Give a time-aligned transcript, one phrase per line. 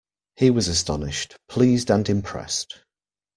[0.35, 2.79] He was astonished, pleased and impressed.